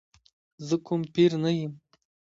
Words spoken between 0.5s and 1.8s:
زه کوم پیر نه یم.